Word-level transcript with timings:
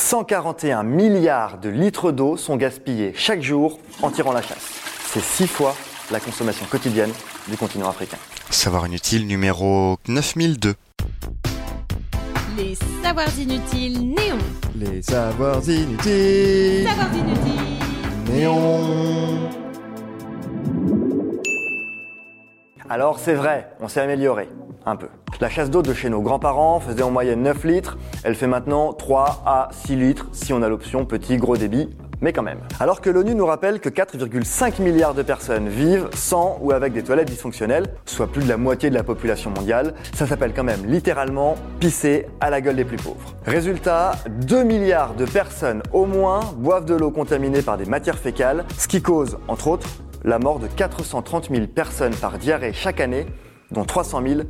141 0.00 0.82
milliards 0.82 1.58
de 1.58 1.68
litres 1.68 2.10
d'eau 2.10 2.38
sont 2.38 2.56
gaspillés 2.56 3.12
chaque 3.14 3.42
jour 3.42 3.78
en 4.00 4.10
tirant 4.10 4.32
la 4.32 4.40
chasse. 4.40 4.80
C'est 5.04 5.22
six 5.22 5.46
fois 5.46 5.76
la 6.10 6.18
consommation 6.18 6.64
quotidienne 6.66 7.12
du 7.48 7.56
continent 7.58 7.90
africain. 7.90 8.16
Savoir 8.48 8.86
inutile 8.86 9.26
numéro 9.26 9.98
9002. 10.08 10.74
Les 12.56 12.76
savoirs 13.04 13.38
inutiles 13.38 14.14
néons. 14.14 14.38
Les 14.74 15.02
savoirs 15.02 15.68
inutiles. 15.68 16.88
Savoirs 16.88 17.14
inutiles. 17.14 18.32
Néon. 18.32 18.80
Alors 22.88 23.18
c'est 23.18 23.34
vrai, 23.34 23.70
on 23.80 23.88
s'est 23.88 24.00
amélioré. 24.00 24.48
Un 24.86 24.96
peu. 24.96 25.08
La 25.40 25.48
chasse 25.48 25.70
d'eau 25.70 25.80
de 25.80 25.94
chez 25.94 26.10
nos 26.10 26.20
grands-parents 26.20 26.80
faisait 26.80 27.02
en 27.02 27.10
moyenne 27.10 27.40
9 27.40 27.64
litres. 27.64 27.96
Elle 28.24 28.34
fait 28.34 28.46
maintenant 28.46 28.92
3 28.92 29.42
à 29.46 29.68
6 29.72 29.96
litres 29.96 30.26
si 30.32 30.52
on 30.52 30.60
a 30.60 30.68
l'option 30.68 31.06
petit 31.06 31.38
gros 31.38 31.56
débit 31.56 31.88
mais 32.20 32.34
quand 32.34 32.42
même. 32.42 32.58
Alors 32.78 33.00
que 33.00 33.08
l'ONU 33.08 33.34
nous 33.34 33.46
rappelle 33.46 33.80
que 33.80 33.88
4,5 33.88 34.82
milliards 34.82 35.14
de 35.14 35.22
personnes 35.22 35.70
vivent 35.70 36.10
sans 36.14 36.58
ou 36.60 36.70
avec 36.72 36.92
des 36.92 37.02
toilettes 37.02 37.30
dysfonctionnelles, 37.30 37.86
soit 38.04 38.26
plus 38.26 38.44
de 38.44 38.48
la 38.50 38.58
moitié 38.58 38.90
de 38.90 38.94
la 38.94 39.02
population 39.02 39.50
mondiale, 39.50 39.94
ça 40.12 40.26
s'appelle 40.26 40.52
quand 40.54 40.62
même 40.62 40.84
littéralement 40.84 41.54
pisser 41.78 42.26
à 42.42 42.50
la 42.50 42.60
gueule 42.60 42.76
des 42.76 42.84
plus 42.84 42.98
pauvres. 42.98 43.34
Résultat, 43.46 44.12
2 44.28 44.62
milliards 44.64 45.14
de 45.14 45.24
personnes 45.24 45.82
au 45.94 46.04
moins 46.04 46.40
boivent 46.58 46.84
de 46.84 46.94
l'eau 46.94 47.10
contaminée 47.10 47.62
par 47.62 47.78
des 47.78 47.86
matières 47.86 48.18
fécales, 48.18 48.66
ce 48.76 48.86
qui 48.86 49.00
cause, 49.00 49.38
entre 49.48 49.68
autres, 49.68 49.88
la 50.22 50.38
mort 50.38 50.58
de 50.58 50.66
430 50.66 51.48
000 51.50 51.68
personnes 51.68 52.14
par 52.14 52.36
diarrhée 52.36 52.74
chaque 52.74 53.00
année, 53.00 53.24
dont 53.70 53.86
300 53.86 54.22
000 54.26 54.40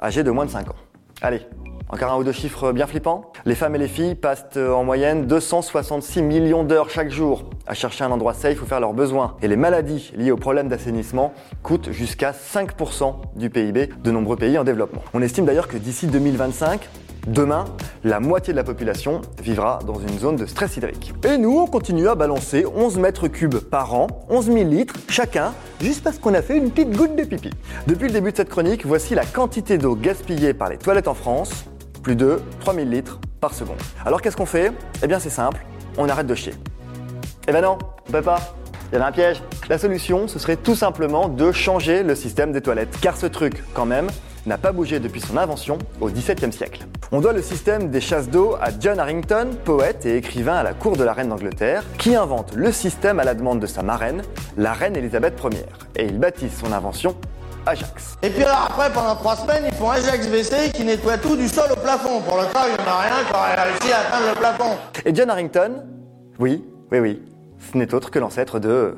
âgés 0.00 0.22
de 0.22 0.30
moins 0.30 0.46
de 0.46 0.50
5 0.50 0.68
ans. 0.68 0.76
Allez, 1.22 1.42
encore 1.88 2.12
un 2.12 2.18
ou 2.18 2.24
deux 2.24 2.32
chiffres 2.32 2.72
bien 2.72 2.86
flippants. 2.86 3.32
Les 3.44 3.54
femmes 3.54 3.74
et 3.74 3.78
les 3.78 3.88
filles 3.88 4.14
passent 4.14 4.44
euh, 4.56 4.72
en 4.72 4.84
moyenne 4.84 5.26
266 5.26 6.22
millions 6.22 6.62
d'heures 6.62 6.88
chaque 6.88 7.10
jour 7.10 7.50
à 7.66 7.74
chercher 7.74 8.04
un 8.04 8.10
endroit 8.10 8.32
safe 8.32 8.62
où 8.62 8.66
faire 8.66 8.80
leurs 8.80 8.94
besoins. 8.94 9.36
Et 9.42 9.48
les 9.48 9.56
maladies 9.56 10.12
liées 10.16 10.30
aux 10.30 10.36
problèmes 10.36 10.68
d'assainissement 10.68 11.34
coûtent 11.62 11.90
jusqu'à 11.90 12.30
5% 12.32 13.16
du 13.34 13.50
PIB 13.50 13.88
de 14.02 14.10
nombreux 14.10 14.36
pays 14.36 14.56
en 14.56 14.64
développement. 14.64 15.02
On 15.14 15.20
estime 15.20 15.44
d'ailleurs 15.44 15.68
que 15.68 15.76
d'ici 15.76 16.06
2025, 16.06 16.88
Demain, 17.26 17.66
la 18.02 18.18
moitié 18.18 18.54
de 18.54 18.56
la 18.56 18.64
population 18.64 19.20
vivra 19.42 19.80
dans 19.86 19.98
une 20.00 20.18
zone 20.18 20.36
de 20.36 20.46
stress 20.46 20.78
hydrique. 20.78 21.12
Et 21.22 21.36
nous, 21.36 21.58
on 21.58 21.66
continue 21.66 22.08
à 22.08 22.14
balancer 22.14 22.64
11 22.64 22.96
mètres 22.98 23.28
cubes 23.28 23.58
par 23.58 23.94
an, 23.94 24.06
11 24.30 24.46
000 24.46 24.56
litres 24.70 24.94
chacun, 25.10 25.52
juste 25.80 26.02
parce 26.02 26.18
qu'on 26.18 26.34
a 26.34 26.42
fait 26.42 26.56
une 26.56 26.70
petite 26.70 26.96
goutte 26.96 27.16
de 27.16 27.24
pipi. 27.24 27.50
Depuis 27.86 28.08
le 28.08 28.12
début 28.12 28.32
de 28.32 28.36
cette 28.36 28.48
chronique, 28.48 28.84
voici 28.86 29.14
la 29.14 29.24
quantité 29.24 29.78
d'eau 29.78 29.94
gaspillée 29.94 30.54
par 30.54 30.68
les 30.68 30.76
toilettes 30.76 31.08
en 31.08 31.14
France 31.14 31.64
plus 32.02 32.16
de 32.16 32.40
3000 32.60 32.88
litres 32.90 33.20
par 33.40 33.54
seconde. 33.54 33.76
Alors 34.04 34.22
qu'est-ce 34.22 34.36
qu'on 34.36 34.46
fait? 34.46 34.72
Eh 35.02 35.06
bien 35.06 35.18
c'est 35.18 35.30
simple, 35.30 35.64
on 35.98 36.08
arrête 36.08 36.26
de 36.26 36.34
chier. 36.34 36.54
Eh 37.48 37.52
ben 37.52 37.62
non, 37.62 37.78
on 38.08 38.12
peut 38.12 38.22
pas. 38.22 38.54
Il 38.92 38.98
y 38.98 39.02
a 39.02 39.06
un 39.06 39.12
piège. 39.12 39.42
La 39.68 39.78
solution, 39.78 40.26
ce 40.26 40.38
serait 40.38 40.56
tout 40.56 40.74
simplement 40.74 41.28
de 41.28 41.52
changer 41.52 42.02
le 42.02 42.14
système 42.14 42.50
des 42.52 42.60
toilettes. 42.60 42.98
Car 43.00 43.16
ce 43.16 43.26
truc, 43.26 43.62
quand 43.72 43.86
même, 43.86 44.08
n'a 44.50 44.58
pas 44.58 44.72
bougé 44.72 44.98
depuis 44.98 45.20
son 45.20 45.36
invention 45.36 45.78
au 46.00 46.08
XVIIe 46.08 46.52
siècle. 46.52 46.84
On 47.12 47.20
doit 47.20 47.32
le 47.32 47.40
système 47.40 47.88
des 47.88 48.00
chasses 48.00 48.28
d'eau 48.28 48.56
à 48.60 48.70
John 48.80 48.98
Harrington, 48.98 49.50
poète 49.64 50.04
et 50.06 50.16
écrivain 50.16 50.56
à 50.56 50.64
la 50.64 50.74
cour 50.74 50.96
de 50.96 51.04
la 51.04 51.12
reine 51.12 51.28
d'Angleterre, 51.28 51.84
qui 51.98 52.16
invente 52.16 52.52
le 52.56 52.72
système 52.72 53.20
à 53.20 53.24
la 53.24 53.34
demande 53.34 53.60
de 53.60 53.66
sa 53.66 53.82
marraine, 53.82 54.22
la 54.56 54.72
reine 54.72 54.96
Elisabeth 54.96 55.40
Ier. 55.44 55.66
Et 55.94 56.06
il 56.06 56.18
baptise 56.18 56.52
son 56.52 56.72
invention 56.72 57.14
Ajax. 57.64 58.16
Et 58.22 58.30
puis 58.30 58.42
alors 58.42 58.66
après, 58.70 58.92
pendant 58.92 59.14
trois 59.14 59.36
semaines, 59.36 59.62
ils 59.68 59.74
font 59.74 59.88
Ajax 59.88 60.26
WC 60.26 60.72
qui 60.72 60.82
nettoie 60.84 61.18
tout 61.18 61.36
du 61.36 61.46
sol 61.46 61.70
au 61.70 61.76
plafond. 61.76 62.20
Pour 62.20 62.38
le 62.38 62.52
cas, 62.52 62.66
il 62.66 62.72
n'y 62.72 62.88
en 62.88 62.92
a 62.92 63.00
rien 63.02 63.24
qui 63.24 63.32
aurait 63.32 63.70
réussi 63.70 63.92
à 63.92 64.00
atteindre 64.00 64.30
le 64.30 64.34
plafond. 64.34 64.76
Et 65.04 65.14
John 65.14 65.30
Harrington, 65.30 65.84
oui, 66.40 66.64
oui, 66.90 66.98
oui, 66.98 67.22
ce 67.70 67.78
n'est 67.78 67.94
autre 67.94 68.10
que 68.10 68.18
l'ancêtre 68.18 68.58
de... 68.58 68.96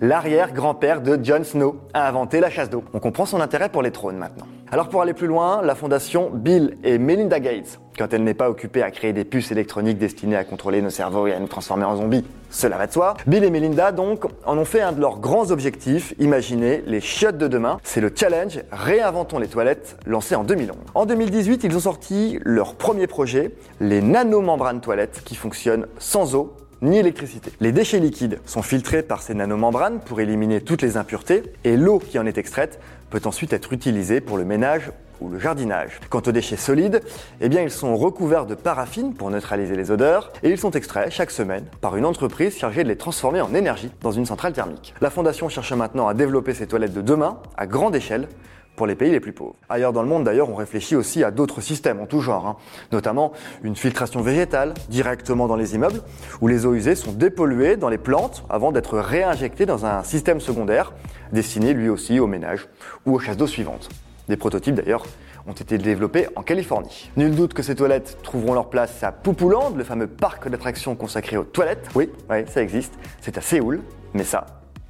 L'arrière-grand-père 0.00 1.02
de 1.02 1.18
Jon 1.22 1.44
Snow 1.44 1.76
a 1.94 2.08
inventé 2.08 2.40
la 2.40 2.50
chasse 2.50 2.68
d'eau. 2.68 2.82
On 2.94 2.98
comprend 2.98 3.26
son 3.26 3.40
intérêt 3.40 3.68
pour 3.68 3.80
les 3.80 3.92
trônes 3.92 4.16
maintenant. 4.16 4.46
Alors 4.72 4.88
pour 4.88 5.02
aller 5.02 5.14
plus 5.14 5.28
loin, 5.28 5.62
la 5.62 5.76
fondation 5.76 6.30
Bill 6.32 6.76
et 6.82 6.98
Melinda 6.98 7.38
Gates, 7.38 7.78
quand 7.96 8.12
elle 8.12 8.24
n'est 8.24 8.34
pas 8.34 8.50
occupée 8.50 8.82
à 8.82 8.90
créer 8.90 9.12
des 9.12 9.24
puces 9.24 9.52
électroniques 9.52 9.98
destinées 9.98 10.34
à 10.34 10.42
contrôler 10.42 10.82
nos 10.82 10.90
cerveaux 10.90 11.28
et 11.28 11.32
à 11.32 11.38
nous 11.38 11.46
transformer 11.46 11.84
en 11.84 11.94
zombies, 11.94 12.24
cela 12.50 12.76
va 12.76 12.88
de 12.88 12.92
soi. 12.92 13.14
Bill 13.28 13.44
et 13.44 13.50
Melinda 13.50 13.92
donc 13.92 14.24
en 14.44 14.58
ont 14.58 14.64
fait 14.64 14.80
un 14.80 14.90
de 14.90 15.00
leurs 15.00 15.20
grands 15.20 15.52
objectifs, 15.52 16.12
imaginer 16.18 16.82
les 16.86 17.00
chiottes 17.00 17.38
de 17.38 17.46
demain. 17.46 17.78
C'est 17.84 18.00
le 18.00 18.12
challenge 18.12 18.58
Réinventons 18.72 19.38
les 19.38 19.46
toilettes, 19.46 19.96
lancé 20.06 20.34
en 20.34 20.42
2011. 20.42 20.76
En 20.94 21.06
2018, 21.06 21.62
ils 21.62 21.76
ont 21.76 21.80
sorti 21.80 22.40
leur 22.42 22.74
premier 22.74 23.06
projet, 23.06 23.52
les 23.80 24.02
nanomembranes 24.02 24.80
toilettes, 24.80 25.22
qui 25.24 25.36
fonctionnent 25.36 25.86
sans 25.98 26.34
eau 26.34 26.52
ni 26.84 26.98
électricité. 26.98 27.50
Les 27.60 27.72
déchets 27.72 27.98
liquides 27.98 28.40
sont 28.46 28.62
filtrés 28.62 29.02
par 29.02 29.22
ces 29.22 29.34
nanomembranes 29.34 30.00
pour 30.00 30.20
éliminer 30.20 30.60
toutes 30.60 30.82
les 30.82 30.96
impuretés 30.96 31.42
et 31.64 31.76
l'eau 31.76 31.98
qui 31.98 32.18
en 32.18 32.26
est 32.26 32.38
extraite 32.38 32.78
peut 33.10 33.22
ensuite 33.24 33.52
être 33.52 33.72
utilisée 33.72 34.20
pour 34.20 34.36
le 34.36 34.44
ménage 34.44 34.90
ou 35.20 35.28
le 35.28 35.38
jardinage. 35.38 36.00
Quant 36.10 36.22
aux 36.26 36.32
déchets 36.32 36.56
solides, 36.56 37.00
eh 37.40 37.48
bien 37.48 37.62
ils 37.62 37.70
sont 37.70 37.96
recouverts 37.96 38.46
de 38.46 38.54
paraffine 38.54 39.14
pour 39.14 39.30
neutraliser 39.30 39.76
les 39.76 39.90
odeurs 39.90 40.32
et 40.42 40.50
ils 40.50 40.58
sont 40.58 40.72
extraits 40.72 41.10
chaque 41.10 41.30
semaine 41.30 41.64
par 41.80 41.96
une 41.96 42.04
entreprise 42.04 42.56
chargée 42.56 42.82
de 42.82 42.88
les 42.88 42.96
transformer 42.96 43.40
en 43.40 43.54
énergie 43.54 43.90
dans 44.02 44.12
une 44.12 44.26
centrale 44.26 44.52
thermique. 44.52 44.94
La 45.00 45.10
fondation 45.10 45.48
cherche 45.48 45.72
maintenant 45.72 46.08
à 46.08 46.14
développer 46.14 46.52
ces 46.54 46.66
toilettes 46.66 46.94
de 46.94 47.02
demain 47.02 47.38
à 47.56 47.66
grande 47.66 47.96
échelle 47.96 48.28
pour 48.76 48.86
les 48.86 48.94
pays 48.94 49.10
les 49.10 49.20
plus 49.20 49.32
pauvres. 49.32 49.54
Ailleurs 49.68 49.92
dans 49.92 50.02
le 50.02 50.08
monde, 50.08 50.24
d'ailleurs, 50.24 50.50
on 50.50 50.54
réfléchit 50.54 50.96
aussi 50.96 51.22
à 51.24 51.30
d'autres 51.30 51.60
systèmes 51.60 52.00
en 52.00 52.06
tout 52.06 52.20
genre, 52.20 52.46
hein. 52.46 52.56
notamment 52.92 53.32
une 53.62 53.76
filtration 53.76 54.20
végétale 54.20 54.74
directement 54.88 55.46
dans 55.46 55.56
les 55.56 55.74
immeubles, 55.74 56.00
où 56.40 56.48
les 56.48 56.66
eaux 56.66 56.74
usées 56.74 56.94
sont 56.94 57.12
dépolluées 57.12 57.76
dans 57.76 57.88
les 57.88 57.98
plantes 57.98 58.44
avant 58.48 58.72
d'être 58.72 58.98
réinjectées 58.98 59.66
dans 59.66 59.86
un 59.86 60.02
système 60.02 60.40
secondaire 60.40 60.92
destiné 61.32 61.72
lui 61.72 61.88
aussi 61.88 62.18
aux 62.20 62.26
ménages 62.26 62.68
ou 63.06 63.14
aux 63.14 63.18
chasses 63.18 63.36
d'eau 63.36 63.46
suivantes. 63.46 63.88
Des 64.28 64.36
prototypes 64.36 64.74
d'ailleurs 64.74 65.04
ont 65.46 65.52
été 65.52 65.76
développés 65.76 66.28
en 66.36 66.42
Californie. 66.42 67.10
Nul 67.16 67.34
doute 67.34 67.52
que 67.52 67.62
ces 67.62 67.74
toilettes 67.74 68.18
trouveront 68.22 68.54
leur 68.54 68.70
place 68.70 69.02
à 69.02 69.12
Poupouland, 69.12 69.74
le 69.76 69.84
fameux 69.84 70.06
parc 70.06 70.48
d'attractions 70.48 70.96
consacré 70.96 71.36
aux 71.36 71.44
toilettes. 71.44 71.88
Oui, 71.94 72.10
oui, 72.30 72.44
ça 72.48 72.62
existe. 72.62 72.94
C'est 73.20 73.36
à 73.36 73.42
Séoul, 73.42 73.82
mais 74.14 74.24
ça, 74.24 74.63